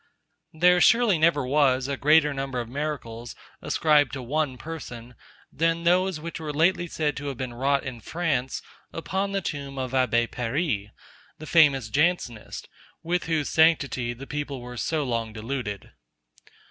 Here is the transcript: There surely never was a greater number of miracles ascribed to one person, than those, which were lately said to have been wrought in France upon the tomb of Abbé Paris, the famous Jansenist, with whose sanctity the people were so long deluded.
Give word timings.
There 0.51 0.81
surely 0.81 1.19
never 1.19 1.45
was 1.45 1.87
a 1.87 1.95
greater 1.95 2.33
number 2.33 2.59
of 2.59 2.67
miracles 2.67 3.35
ascribed 3.61 4.13
to 4.13 4.23
one 4.23 4.57
person, 4.57 5.13
than 5.53 5.83
those, 5.83 6.19
which 6.19 6.39
were 6.39 6.51
lately 6.51 6.87
said 6.87 7.15
to 7.17 7.27
have 7.27 7.37
been 7.37 7.53
wrought 7.53 7.83
in 7.83 8.01
France 8.01 8.63
upon 8.91 9.31
the 9.31 9.41
tomb 9.41 9.77
of 9.77 9.91
Abbé 9.91 10.31
Paris, 10.31 10.89
the 11.37 11.45
famous 11.45 11.87
Jansenist, 11.87 12.67
with 13.03 13.25
whose 13.25 13.49
sanctity 13.49 14.13
the 14.13 14.25
people 14.25 14.59
were 14.59 14.75
so 14.75 15.03
long 15.03 15.33
deluded. 15.33 15.91